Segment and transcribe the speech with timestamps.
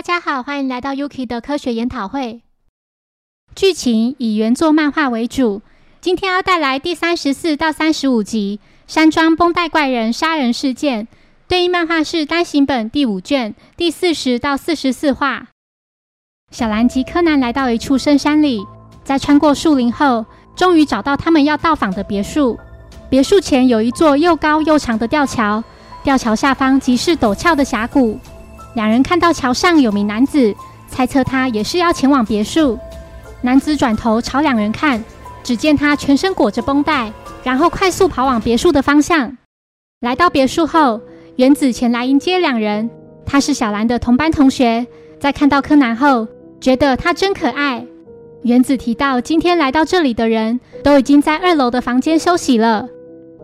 [0.00, 2.40] 大家好，欢迎来到 Yuki 的科学研讨会。
[3.54, 5.60] 剧情以原作漫画为主，
[6.00, 8.60] 今天要带来第三十四到三十五集
[8.90, 11.04] 《山庄绷带怪人杀人事件》，
[11.46, 15.48] 对应漫画是单行本第五卷第四十到四十四话。
[16.50, 18.66] 小兰及柯南来到一处深山里，
[19.04, 20.24] 在穿过树林后，
[20.56, 22.58] 终于找到他们要到访的别墅。
[23.10, 25.62] 别墅前有一座又高又长的吊桥，
[26.02, 28.18] 吊桥下方即是陡峭的峡谷。
[28.74, 30.54] 两人看到桥上有名男子，
[30.88, 32.78] 猜测他也是要前往别墅。
[33.42, 35.02] 男子转头朝两人看，
[35.42, 39.36] 只见他全身裹着绷带，然后快速跑往别墅的方向。
[40.00, 41.00] 来到别墅后，
[41.36, 42.90] 原子前来迎接两人。
[43.26, 44.86] 他是小兰的同班同学，
[45.18, 46.26] 在看到柯南后，
[46.60, 47.86] 觉得他真可爱。
[48.42, 52.88] 原子提到，今天来到这里的人都已经在二楼的房间休息了。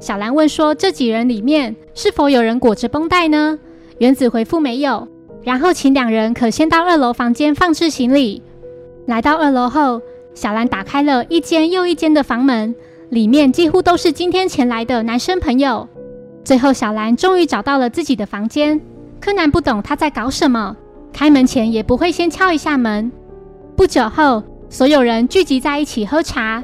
[0.00, 3.58] 小兰问说：“这几人里面是否有人裹着绷带呢？”
[3.98, 5.08] 原子回复：“没有。”
[5.46, 8.42] 然后请两人可先到二楼房间放置行李。
[9.06, 10.02] 来到二楼后，
[10.34, 12.74] 小兰打开了一间又一间的房门，
[13.10, 15.88] 里面几乎都是今天前来的男生朋友。
[16.42, 18.80] 最后，小兰终于找到了自己的房间。
[19.20, 20.76] 柯南不懂他在搞什么，
[21.12, 23.12] 开门前也不会先敲一下门。
[23.76, 26.60] 不久后，所有人聚集在一起喝茶。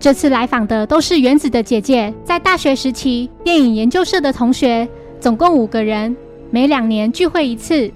[0.00, 4.88] 这次来访的都是原子的姐姐，在大学时期电影研究社的同学，
[5.20, 6.16] 总共五个人，
[6.50, 7.92] 每两年聚会一次。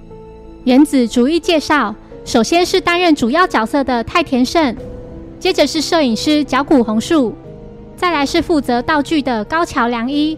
[0.69, 1.95] 原子逐一介绍，
[2.27, 4.77] 首先是担任主要角色的太田胜，
[5.41, 7.33] 接着是摄影师角谷红树，
[7.97, 10.37] 再来是负责道具的高桥良一，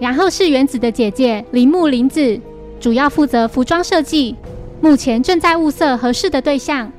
[0.00, 2.40] 然后是原子的姐姐铃木林子，
[2.80, 4.34] 主要负责服装设计，
[4.80, 6.90] 目前正在物色合适的对象。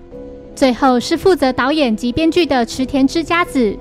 [0.56, 3.76] 最后是负责导演及编剧的池田之家子，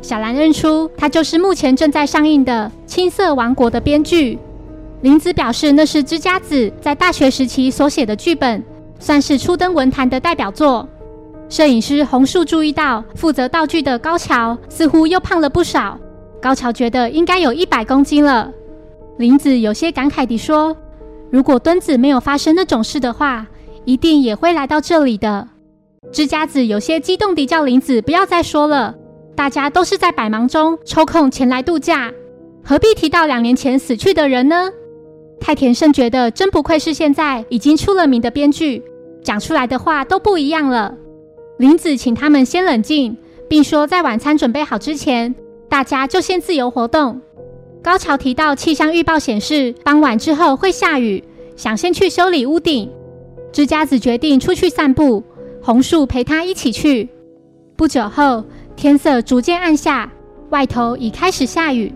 [0.00, 4.38] 小兰认出他就是目前正在上映的《青色王国》的编剧。
[5.04, 8.64] 林子表示，那是之家子在大学时期所写的剧本，
[8.98, 10.88] 算是初登文坛的代表作。
[11.50, 16.00] 摄影师红树注意到，负责道具的高桥似乎又胖了不少。
[16.40, 18.50] 高桥觉得应该有一百公斤了。
[19.18, 20.74] 林子有些感慨地说
[21.30, 23.46] ：“如果墩子没有发生那种事的话，
[23.84, 25.46] 一定也会来到这里的。”
[26.12, 28.94] 之家子有些激动地叫林子不要再说了，
[29.36, 32.10] 大家都是在百忙中抽空前来度假，
[32.64, 34.70] 何必提到两年前死去的人呢？
[35.44, 38.82] 太田胜觉得真不愧是现在已经出了名的编剧，
[39.22, 40.94] 讲出来的话都不一样了。
[41.58, 43.14] 林子请他们先冷静，
[43.46, 45.34] 并说在晚餐准备好之前，
[45.68, 47.20] 大家就先自由活动。
[47.82, 51.22] 高桥提到气象预报显示傍晚之后会下雨，
[51.56, 52.90] 想先去修理屋顶。
[53.52, 55.22] 之家子决定出去散步，
[55.62, 57.10] 红树陪他一起去。
[57.76, 58.42] 不久后，
[58.76, 60.10] 天色逐渐暗下，
[60.48, 61.92] 外头已开始下雨。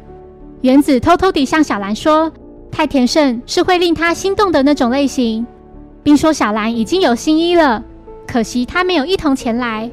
[0.60, 2.30] 原子偷偷地向小兰说。
[2.78, 5.44] 太田胜是会令他心动的那种类型，
[6.04, 7.82] 并说小兰已经有新衣了，
[8.24, 9.90] 可惜他没有一同前来。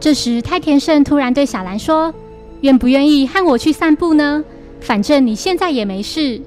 [0.00, 2.12] 这时，太田胜突然对小兰说
[2.62, 4.44] ：“愿不愿意和我去散步呢？
[4.80, 6.42] 反正你现在也没事。”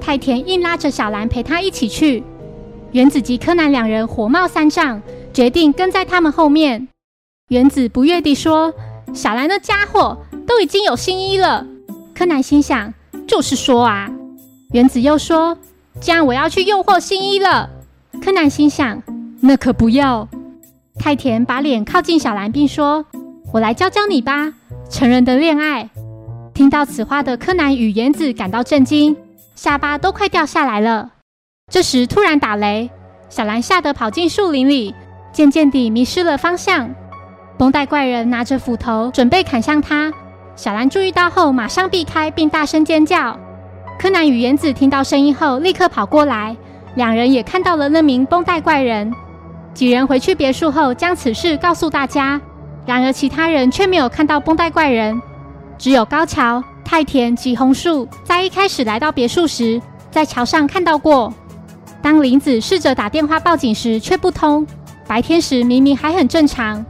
[0.00, 2.22] 太田硬拉着小兰陪他一起去。
[2.92, 6.86] 原子及柯南两人火冒三丈，决定跟在他们后面。
[7.48, 8.72] 原子不悦地说
[9.12, 10.16] ：“小兰那家伙
[10.46, 11.66] 都已经有新衣了。”
[12.14, 12.94] 柯南心想
[13.26, 14.08] ：“就是说啊。”
[14.72, 15.58] 原子又说
[16.00, 17.68] ：“这样我要去诱惑新一了。”
[18.22, 19.02] 柯南心想
[19.42, 20.28] ：“那可不要。”
[20.96, 23.04] 太田把脸靠近小兰，并说
[23.52, 24.52] ：“我来教教你吧，
[24.88, 25.90] 成人的恋爱。”
[26.54, 29.16] 听到此话的柯南与原子感到震惊，
[29.56, 31.10] 下巴都快掉下来了。
[31.72, 32.90] 这时突然打雷，
[33.28, 34.94] 小兰吓得跑进树林里，
[35.32, 36.94] 渐渐地迷失了方向。
[37.58, 40.12] 绷带怪人拿着斧头准备砍向他，
[40.54, 43.36] 小兰注意到后马上避开，并大声尖叫。
[44.00, 46.56] 柯南与原子听到声音后，立刻跑过来。
[46.94, 49.12] 两人也看到了那名绷带怪人。
[49.74, 52.40] 几人回去别墅后，将此事告诉大家。
[52.86, 55.20] 然而，其他人却没有看到绷带怪人，
[55.76, 59.78] 只有高桥、太田及红树在一开始来到别墅时，
[60.10, 61.30] 在桥上看到过。
[62.00, 64.66] 当林子试着打电话报警时，却不通。
[65.06, 66.82] 白天时明明还很正常。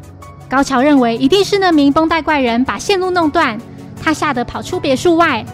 [0.48, 3.58] 高桥认为一定是那名绷带怪人把线路弄断，
[4.00, 5.44] 他吓得跑出别墅外。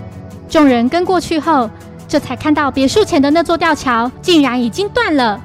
[0.48, 1.68] 众人跟过去后，
[2.08, 5.42] 这才看到别墅前的那座吊桥竟然已经断了。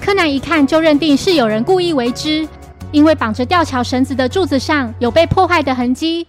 [0.00, 2.46] 柯南一看就认定是有人故意为之，
[2.90, 6.26] 因为绑着吊桥绳子的柱子上有被破坏的痕迹。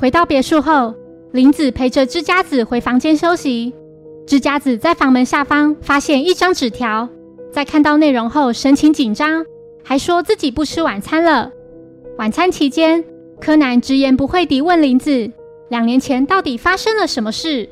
[0.00, 0.94] 回到别墅后，
[1.32, 3.72] 林子陪着之家子回房间休息。
[4.26, 7.08] 之家子在房门下方发现一张纸条，
[7.50, 9.44] 在看到内容后神情紧张，
[9.82, 11.50] 还说自己不吃晚餐了。
[12.18, 13.02] 晚餐期间，
[13.40, 15.30] 柯南直言不讳地问林子。
[15.68, 17.68] 两年前到底发生了什么事？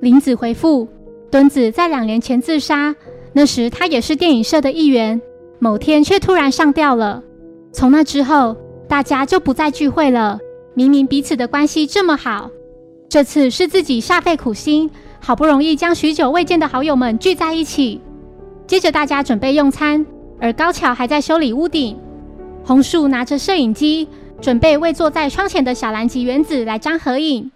[0.00, 0.88] 林子回复：
[1.30, 2.94] 墩子在两年前自杀，
[3.32, 5.20] 那时他也是电影社的一员，
[5.58, 7.22] 某天却突然上吊了。
[7.72, 8.56] 从那之后，
[8.88, 10.38] 大家就不再聚会了。
[10.74, 12.50] 明明彼此的关系这么好，
[13.08, 14.90] 这次是自己煞费苦心，
[15.20, 18.00] 好不容易将许久未见的好友们聚在一起。
[18.66, 20.04] 接着大家准备用餐，
[20.40, 21.98] 而高桥还在修理屋顶。
[22.64, 24.08] 红树拿着摄影机，
[24.40, 27.50] 准备为坐在窗前的小兰及原子来张合影。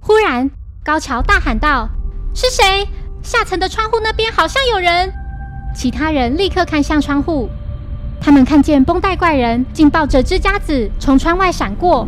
[0.00, 0.50] 忽然，
[0.84, 1.88] 高桥大喊道
[2.34, 2.86] ：“是谁？
[3.22, 5.12] 下层的窗户那边好像有人！”
[5.74, 7.48] 其他人立刻看向窗户，
[8.20, 12.06] 他们看见绷带怪人竟抱着支夹子从窗外闪过。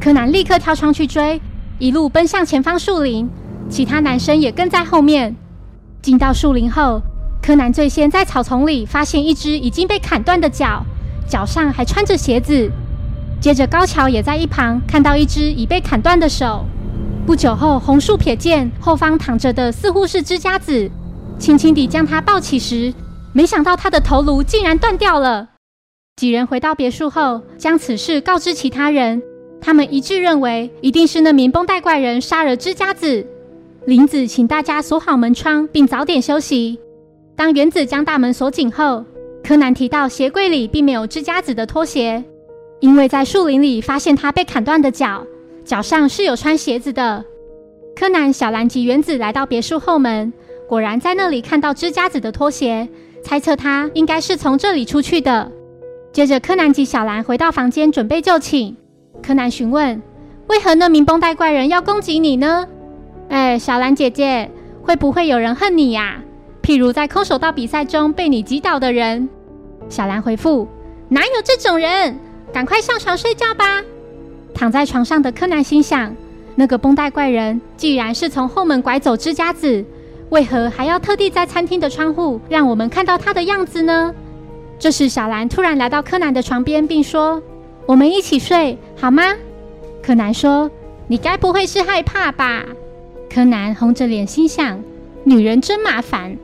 [0.00, 1.40] 柯南立刻跳窗去追，
[1.78, 3.28] 一路奔向前方树林，
[3.68, 5.34] 其他男生也跟在后面。
[6.00, 7.00] 进到树林后。
[7.40, 10.84] 柯南最先在草丛里发现一只已经被砍断的脚，
[11.28, 12.70] 脚上还穿着鞋子。
[13.42, 16.64] 接着高桥也在一旁看到一只已被砍断的手。
[17.26, 20.88] 不久后，红树瞥见后方躺着的似乎是支家子，
[21.40, 22.94] 轻轻地将他抱起时，
[23.32, 25.48] 没想到他的头颅竟然断掉了。
[26.14, 29.20] 几人回到别墅后，将此事告知其他人，
[29.60, 33.26] 他们一致认为一定是那名绷带怪人杀了支家子。
[33.86, 36.78] 林子请大家锁好门窗，并早点休息。
[37.34, 39.04] 当原子将大门锁紧后，
[39.42, 42.22] 柯南提到鞋柜里并没有织家子的拖鞋，
[42.82, 45.24] 因为在树林里发现他被砍断的脚，
[45.64, 47.24] 脚上是有穿鞋子的。
[47.94, 50.32] 柯南、小兰及原子来到别墅后门，
[50.68, 52.88] 果然在那里看到织家子的拖鞋，
[53.22, 55.52] 猜测他应该是从这里出去的。
[56.12, 58.76] 接着，柯南及小兰回到房间准备就寝。
[59.22, 60.02] 柯南询问
[60.48, 62.66] ：“为何那名绷带怪人要攻击你呢？”
[63.30, 64.50] 哎，小兰姐姐，
[64.82, 66.20] 会不会有人恨你呀？
[66.60, 69.28] 譬如在空手道比赛中被你击倒的人，
[69.88, 70.66] 小兰回复
[71.08, 72.18] ：“哪有这种人？
[72.52, 73.82] 赶快上床睡觉吧。”
[74.54, 76.14] 躺在床上的柯南心想：
[76.54, 79.84] 那个绷带怪人既然是从后门拐走支家子，
[80.28, 84.14] 为何还要特地在餐厅的窗户让我们看到他的样子呢？
[84.78, 87.42] 这时，小兰突然来到柯南的床边，并说
[87.86, 89.22] ：“我们一起睡好吗？”
[90.02, 90.70] 柯南说
[91.06, 92.64] ：“你该不会是害怕吧？”
[93.32, 94.78] 柯南红着脸心想
[95.24, 96.36] ：“女人真麻烦。”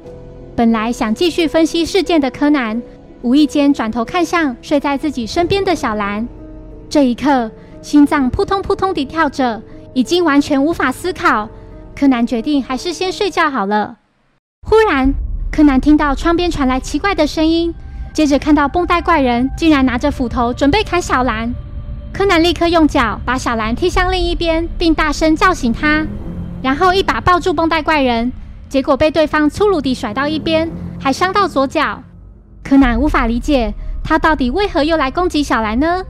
[0.54, 2.80] 本来想继续分析事件的柯南，
[3.22, 6.26] 无意间转头看向睡在自己身边的小兰。
[6.88, 7.50] 这一刻，
[7.82, 9.62] 心脏扑通扑通地跳着，
[9.92, 11.48] 已经完全无法思考。
[11.94, 13.96] 柯南决定还是先睡觉好了。
[14.66, 15.12] 忽然，
[15.50, 17.74] 柯南听到窗边传来奇怪的声音，
[18.12, 21.52] 接着看到绷带怪人竟然拿着斧头准备砍小兰。
[22.12, 26.06] 柯南立刻用脚把小兰踢向另一边，并大声叫醒他，
[26.62, 28.32] 然后一把抱住绷带怪人。
[28.68, 30.70] 结果被对方粗鲁地甩到一边，
[31.00, 32.02] 还伤到左脚。
[32.68, 33.72] 柯南无法理解
[34.04, 36.04] 他到底为何又来攻击小兰呢？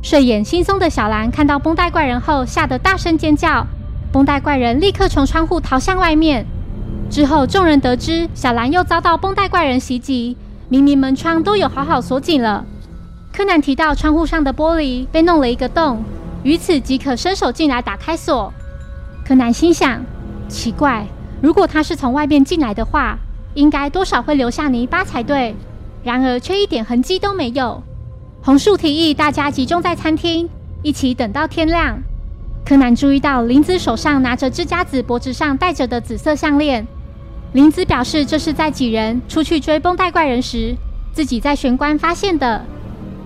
[0.00, 3.66] 睡眼惺忪的小兰看到绷带怪人后，吓得大声尖叫。
[4.12, 6.46] 绷带怪人立刻从窗户逃向外面。
[7.10, 10.36] 之后，众人得知小兰又遭到绷带怪人袭击，
[10.68, 12.64] 明明门窗都有好好锁紧了。
[13.32, 16.04] 柯南提到窗户上的玻璃被弄了一个洞，
[16.44, 18.52] 于此即可伸手进来打开锁。
[19.26, 20.00] 柯南心想：
[20.48, 21.04] 奇怪。
[21.42, 23.18] 如果他是从外面进来的话，
[23.54, 25.56] 应该多少会留下泥巴才对。
[26.02, 27.82] 然而却一点痕迹都没有。
[28.42, 30.48] 红树提议大家集中在餐厅，
[30.82, 32.00] 一起等到天亮。
[32.64, 36.86] 柯南注意到林子手上拿着支家子脖子上戴着的紫色项链。
[37.52, 40.76] 林子表示这是在几人出去追绷带怪人时，
[41.12, 42.64] 自己在玄关发现的。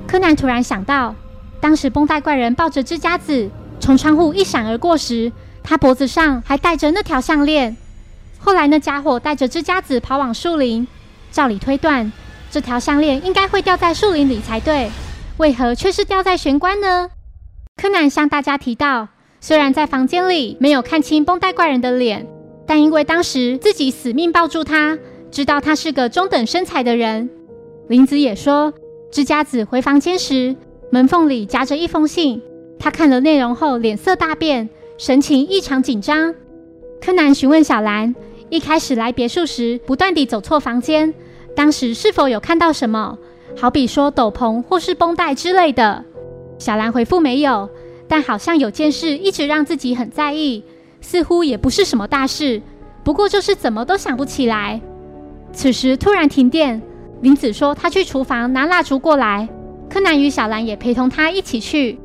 [0.06, 1.14] 柯南突然想到，
[1.60, 3.50] 当时绷带怪人抱着支家子
[3.80, 7.76] 从窗户一闪而过时，他脖子上还戴着那条项链。
[8.38, 10.86] 后来，那家伙带着支家子跑往树林。
[11.30, 12.12] 照理推断，
[12.52, 14.90] 这条项链应该会掉在树林里才对，
[15.38, 17.08] 为何却是掉在玄关呢？
[17.80, 19.08] 柯南向大家提到，
[19.40, 22.26] 虽然在房间里没有看清绷带怪人的脸，
[22.66, 24.98] 但因为当时自己死命抱住他，
[25.30, 27.30] 知道他是个中等身材的人。
[27.88, 28.70] 林子也说，
[29.10, 30.54] 支家子回房间时，
[30.90, 32.42] 门缝里夹着一封信，
[32.78, 34.68] 他看了内容后脸色大变，
[34.98, 36.34] 神情异常紧张。
[37.00, 38.14] 柯南询问小兰。
[38.50, 41.14] 一开始来别墅时，不断地走错房间。
[41.54, 43.18] 当时是否有看到什么？
[43.56, 46.04] 好比说斗篷或是绷带之类的。
[46.58, 47.68] 小兰回复没有，
[48.08, 50.64] 但好像有件事一直让自己很在意，
[51.00, 52.62] 似乎也不是什么大事，
[53.04, 54.80] 不过就是怎么都想不起来。
[55.52, 56.80] 此时突然停电，
[57.20, 59.48] 林子说他去厨房拿蜡烛过来，
[59.90, 61.98] 柯南与小兰也陪同他一起去。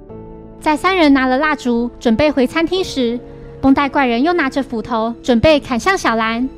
[0.60, 3.18] 在三人拿了蜡烛准备回餐厅时，
[3.62, 6.50] 绷带怪人又拿着斧头，准备砍向小兰。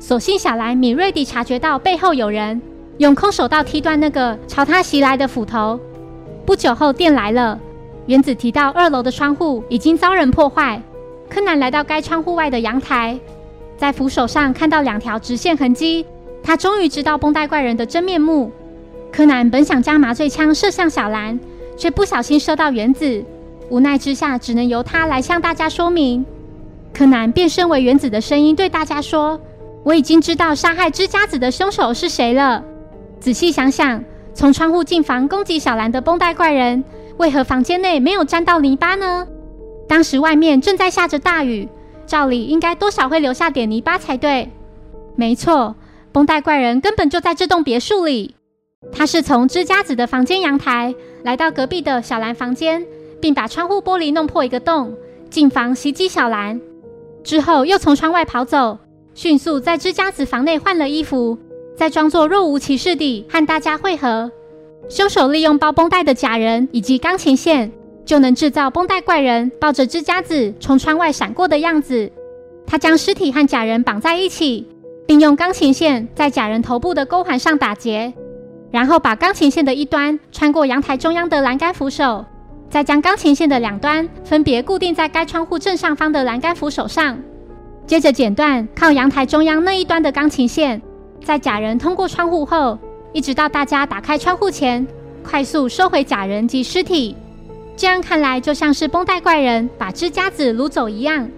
[0.00, 2.60] 所幸小兰敏锐地察觉到背后有人，
[2.96, 5.78] 用空手道踢断那个朝他袭来的斧头。
[6.46, 7.56] 不久后，电来了。
[8.06, 10.82] 原子提到二楼的窗户已经遭人破坏。
[11.28, 13.16] 柯南来到该窗户外的阳台，
[13.76, 16.04] 在扶手上看到两条直线痕迹。
[16.42, 18.50] 他终于知道绷带怪人的真面目。
[19.12, 21.38] 柯南本想将麻醉枪射向小兰，
[21.76, 23.22] 却不小心射到原子，
[23.68, 26.24] 无奈之下只能由他来向大家说明。
[26.94, 29.38] 柯南变身为原子的声音对大家说
[29.82, 32.62] ：“我已经知道杀害之家子的凶手是谁了。
[33.18, 34.02] 仔细想想，
[34.34, 36.84] 从窗户进房攻击小兰的绷带怪人，
[37.16, 39.26] 为何房间内没有沾到泥巴呢？
[39.88, 41.68] 当时外面正在下着大雨，
[42.06, 44.50] 照理应该多少会留下点泥巴才对。
[45.16, 45.74] 没错，
[46.12, 48.36] 绷带怪人根本就在这栋别墅里。”
[48.92, 52.86] 他是从之家子的房间阳台来到隔壁的小兰房间，
[53.20, 54.94] 并把窗户玻璃弄破一个洞，
[55.28, 56.58] 进房袭击小兰。
[57.22, 58.78] 之后又从窗外跑走，
[59.14, 61.36] 迅速在之家子房内换了衣服，
[61.76, 64.30] 再装作若无其事地和大家会合。
[64.88, 67.70] 凶手利用包绷带的假人以及钢琴线，
[68.04, 72.10] 就能制造绷带怪人抱着之家子从窗外闪过的样子。
[72.66, 74.66] 他将尸体和假人绑在一起，
[75.06, 78.12] 并用钢琴线在假人头部的钩环上打结。
[78.70, 82.24] 然后把钢琴线的一端穿过阳台中央的栏杆扶手，
[82.68, 87.20] 再将钢琴线的两端分别固定在该窗户正上方的栏杆扶手上。
[87.86, 90.80] 接着剪断靠阳台中央那一端的钢琴线，
[91.24, 92.78] 在假人通过窗户后，
[93.12, 94.86] 一直到大家打开窗户前，
[95.24, 97.16] 快速收回假人及尸体。
[97.76, 101.28] 这样看来，就像是绷带怪人把之家子掳走一样。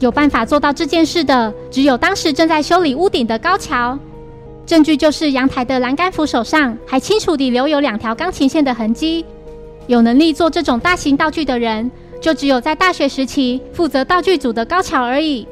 [0.00, 3.98] 有办法做到这件事的，只有当时正在修理屋顶的高桥。
[4.66, 9.24] 证据就是阳台的栏杆扶手上还清楚地留有两条钢琴线的痕迹。
[9.86, 11.88] 有能力做这种大型道具的人，
[12.20, 15.46] 就只有在大学时期负责道具组的高桥而已。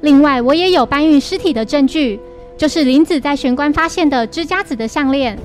[0.00, 2.20] 另外，我也有搬运尸体的证据，
[2.56, 5.38] 就是林子在玄关发现的芝加子的项链。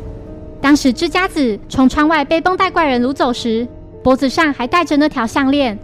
[0.62, 3.68] 当时芝加子从窗外被绷带怪人掳走时，
[4.04, 5.78] 脖子上还戴着那条项链，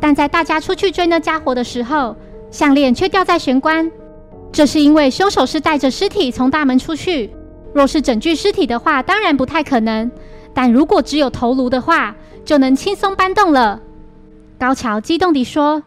[0.00, 2.16] 但在大家出去追那家伙的时候，
[2.50, 3.90] 项链却掉在玄关。
[4.52, 7.30] 这是因为凶手是带着尸体从大门出去。
[7.72, 10.10] 若是整具尸体的话，当然不太可能。
[10.54, 13.80] 但如果只有头颅的话，就能轻松搬动了。
[14.58, 15.82] 高桥激动地说：“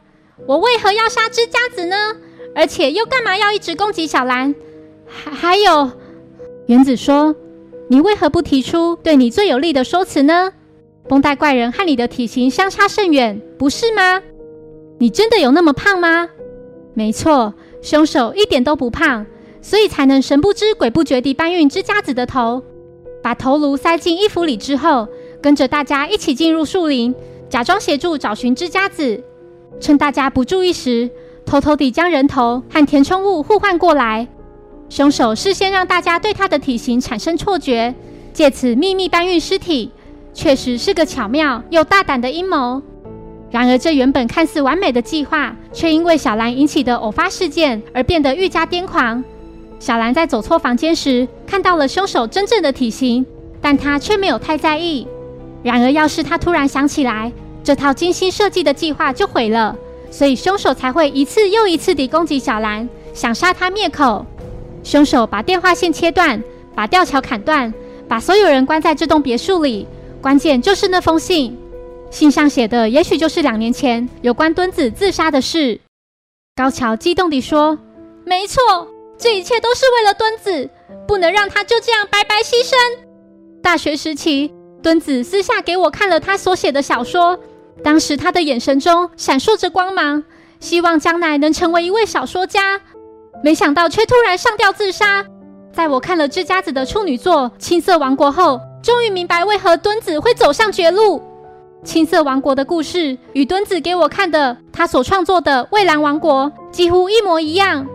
[0.46, 1.96] 我为何要杀之家子呢？
[2.56, 4.54] 而且又干嘛要一直攻击小兰？
[5.06, 5.92] 还还有，
[6.68, 7.36] 原子说，
[7.90, 10.52] 你为何不提出对你最有利的说辞呢？
[11.08, 14.22] 绷带怪人和你的体型相差甚远，不是吗？
[15.00, 16.30] 你真的有那么胖吗？
[16.94, 19.26] 没错。”凶手一点都不胖，
[19.62, 22.62] 所以才能神不知鬼不觉地搬运支架子的头，
[23.24, 25.08] 把头颅塞进衣服里之后，
[25.42, 27.16] 跟着大家一起进入树林，
[27.48, 29.24] 假装协助找寻支架子，
[29.80, 31.10] 趁大家不注意时，
[31.50, 34.28] 偷偷地将人头和填充物互换过来。
[34.88, 37.92] 凶手事先让大家对他的体型产生错觉，
[38.32, 39.92] 借此秘密搬运尸体，
[40.32, 42.80] 确实是个巧妙又大胆的阴谋。
[43.50, 49.24] 然而，这原本看似完美的计划，却因为小兰引起的偶发事件而变得愈加癫狂。
[49.80, 53.26] 小兰在走错房间时，看到了凶手真正的体型，
[53.60, 55.08] 但她却没有太在意。
[55.64, 57.32] 然而，要是她突然想起来，
[57.64, 59.76] 这套精心设计的计划就毁了，
[60.12, 64.26] 所以凶手才会一次又一次地攻击小兰，想杀她灭口。
[64.84, 66.42] 凶手把电话线切断，
[66.74, 67.74] 把吊桥砍断，
[68.08, 69.88] 把所有人关在这栋别墅里。
[70.22, 71.58] 关键就是那封信。
[72.12, 75.80] 信上写的，也许就是两年前有关敦子自杀的事。
[76.56, 77.78] 高桥激动地说
[78.26, 78.62] ：“没错，
[79.18, 80.70] 这一切都是为了敦子，
[81.08, 82.76] 不能让他就这样白白牺牲。
[83.62, 84.52] 大学时期，
[84.82, 87.40] 敦子私下给我看了他所写的小说，
[87.84, 90.24] 当时他的眼神中闪烁着光芒，
[90.60, 92.80] 希望将来能成为一位小说家。
[93.44, 95.26] 没想到却突然上吊自杀。
[95.72, 101.22] 在我看了这家子的处女作《青色王国》后，终于明白为何敦子会走上绝路。”
[101.86, 107.88] 青色王国的故事与敦子给我看的他所创作的《蔚蓝王国》几乎一模一样。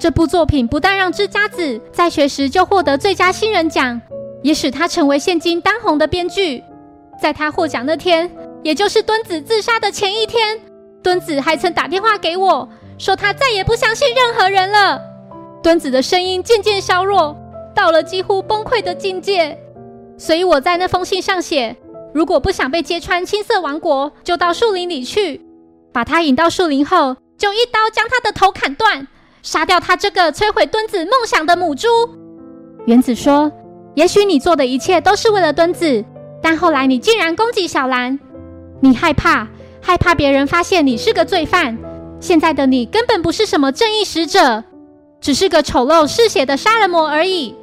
[0.00, 4.00] 这部作品不但让之家子在学时就获得最佳新人奖，
[4.42, 6.64] 也使他成为现今当红的编剧。
[7.22, 8.28] 在他获奖那天，
[8.62, 10.60] 也就是敦子自杀的前一天，
[11.02, 15.00] 敦子还曾打电话给我，说他再也不相信任何人了。
[15.62, 17.36] 敦子的声音渐渐消弱，
[17.74, 19.58] 到了几乎崩溃的境界。
[20.18, 21.76] 所以我在那封信上写。
[22.12, 25.40] 如果不想被揭穿青色王国，就到树林里去，
[25.92, 29.06] 把他引到树林后，就一刀将他的头砍断，
[29.42, 31.86] 杀掉他这个摧毁墩子梦想的母猪。
[32.86, 33.52] 原子说
[33.94, 36.04] ：“也许你做的一切都是为了墩子，
[36.42, 38.18] 但后来你竟然攻击小兰，
[38.80, 39.46] 你害怕，
[39.80, 41.76] 害怕别人发现你是个罪犯。
[42.18, 44.64] 现在的你根本不是什么正义使者，
[45.20, 47.54] 只是个丑陋嗜血的杀人魔而已。”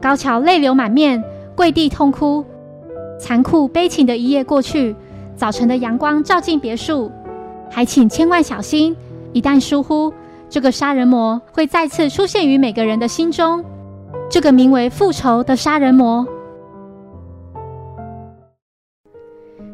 [0.00, 1.22] 高桥泪流满面，
[1.56, 2.44] 跪地痛哭。
[3.18, 4.94] 残酷悲情的一夜过去，
[5.34, 7.10] 早晨的阳光照进别墅，
[7.68, 8.96] 还请千万小心，
[9.32, 10.12] 一旦疏忽，
[10.48, 13.64] 这个杀人魔会再次出现于每个人的心中。
[14.30, 16.26] 这个名为复仇的杀人魔，